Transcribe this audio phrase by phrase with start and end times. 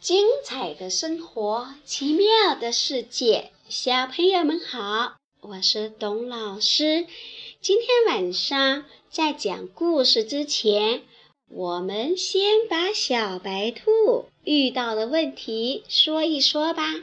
[0.00, 7.06] 精彩的生活，奇妙的世界，小朋友们好，我是董老师。
[7.60, 11.02] 今天晚上在讲故事之前，
[11.48, 16.94] 我们先把小白兔遇到的问题说一说吧。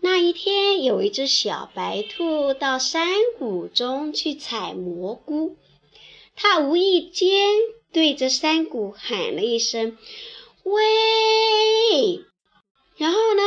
[0.00, 5.56] 那一天，有一只小白兔到山谷中去采蘑菇，
[6.36, 7.50] 它无意间
[7.92, 9.98] 对着山谷喊了一声。
[10.64, 12.24] 喂，
[12.96, 13.42] 然后呢，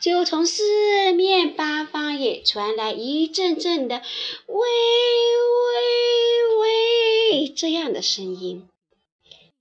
[0.00, 4.02] 就从四面八方也传来一阵阵的
[4.46, 4.60] “喂喂
[6.60, 8.68] 喂”这样的声音。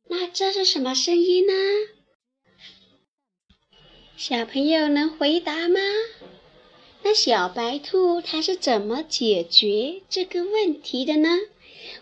[0.09, 1.53] 那这是什么声音呢？
[4.17, 5.80] 小朋友能回答吗？
[7.02, 11.39] 那小白兔它是怎么解决这个问题的呢？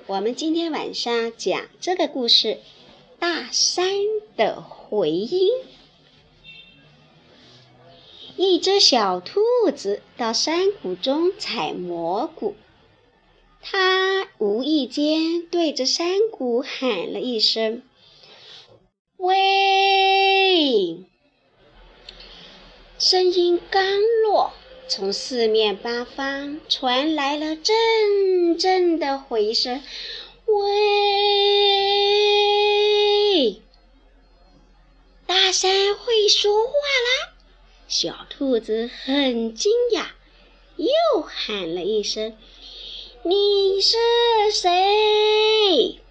[0.08, 2.60] 我们今天晚上讲这个故事。
[3.22, 3.86] 大山
[4.36, 5.48] 的回音。
[8.36, 9.40] 一只小兔
[9.76, 12.56] 子到山谷中采蘑菇，
[13.62, 17.84] 它无意间对着山谷喊了一声
[19.18, 21.06] ：“喂！”
[22.98, 23.84] 声音刚
[24.24, 24.52] 落，
[24.88, 29.84] 从四面八方传来了阵阵的回声
[30.48, 32.31] ：“喂！”
[35.34, 37.32] 大山会说话啦！
[37.88, 40.08] 小兔子很惊讶，
[40.76, 42.36] 又喊了一声
[43.24, 43.96] ：“你是
[44.52, 46.02] 谁？”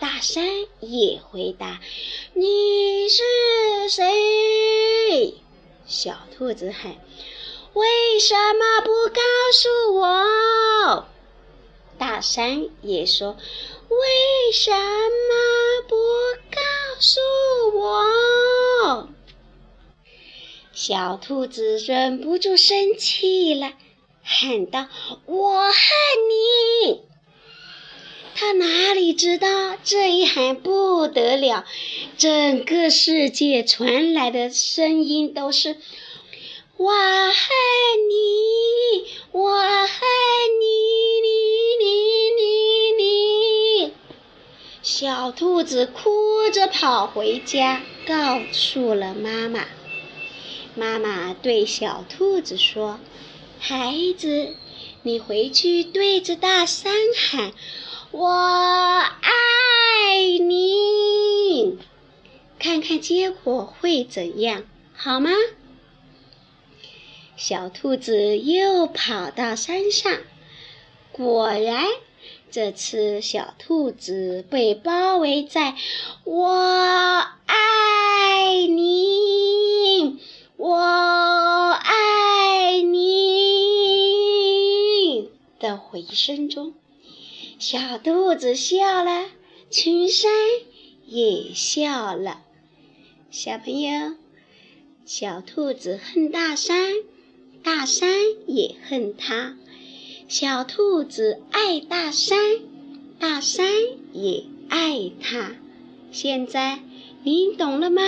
[0.00, 0.44] 大山
[0.80, 1.80] 也回答
[2.34, 3.22] ：“你是
[3.88, 5.34] 谁？”
[5.86, 6.96] 小兔子喊
[7.74, 9.20] ：“为什么不告
[9.52, 11.06] 诉我？”
[11.96, 13.36] 大山也说
[13.88, 15.94] ：“为什么不
[16.50, 16.60] 告
[16.98, 17.20] 诉
[17.78, 18.02] 我？”
[20.84, 23.74] 小兔子忍不住生气了，
[24.24, 24.88] 喊道
[25.26, 25.74] ：“我恨
[26.28, 27.02] 你！”
[28.34, 31.64] 他哪里知道这一喊不得了，
[32.18, 35.76] 整个世界传来的声音都是
[36.76, 37.32] ：“我恨
[38.10, 39.88] 你，我恨
[40.58, 40.66] 你，
[41.22, 41.28] 你
[41.78, 41.94] 你
[42.40, 43.92] 你你！”
[44.82, 49.64] 小兔子哭着跑回家，告诉了妈妈。
[50.74, 52.98] 妈妈对小兔子说
[53.60, 54.56] ：“孩子，
[55.02, 57.52] 你回去对着大山喊，
[58.10, 59.20] 我爱
[60.40, 61.78] 你，
[62.58, 65.30] 看看结果会怎样，好吗？”
[67.36, 70.20] 小兔子又跑到山上，
[71.12, 71.84] 果然，
[72.50, 75.74] 这次小兔子被包围在
[76.24, 76.46] “我
[77.46, 79.31] 爱你”。
[85.92, 86.72] 回声中，
[87.58, 89.26] 小兔子笑了，
[89.68, 90.32] 群山
[91.06, 92.40] 也笑了。
[93.30, 94.14] 小朋友，
[95.04, 96.94] 小兔子恨大山，
[97.62, 98.08] 大山
[98.46, 99.58] 也恨它；
[100.28, 102.38] 小兔子爱大山，
[103.18, 103.66] 大山
[104.14, 105.56] 也爱它。
[106.10, 106.80] 现在
[107.22, 108.00] 你懂了吗？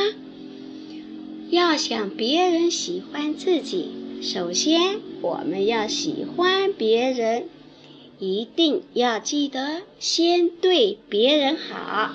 [1.51, 3.91] 要想别人喜欢自己，
[4.23, 7.51] 首先我们要喜欢别人，
[8.25, 12.15] 一定要记得先对别人好。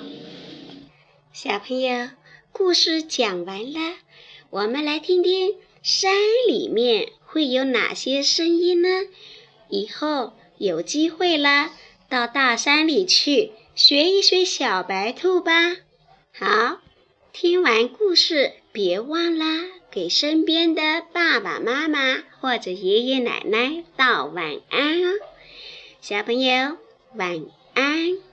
[1.32, 2.08] 小朋友，
[2.50, 3.94] 故事讲完了，
[4.50, 5.54] 我们来听听
[5.84, 6.12] 山
[6.48, 8.88] 里面会有哪些声音呢？
[9.68, 11.70] 以后有机会了，
[12.08, 15.76] 到大山里去学一学小白兔吧。
[16.32, 16.80] 好，
[17.32, 18.54] 听完故事。
[18.72, 19.44] 别忘了
[19.90, 25.18] 给身边的爸爸妈妈或者爷爷奶奶道晚安哦，
[26.02, 26.78] 小朋友
[27.14, 27.44] 晚
[27.74, 28.29] 安。